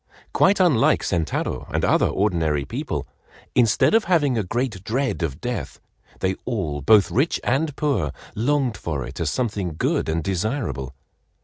[0.33, 3.07] Quite unlike Sentaro and other ordinary people,
[3.53, 5.79] instead of having a great dread of death,
[6.21, 10.95] they all, both rich and poor, longed for it as something good and desirable.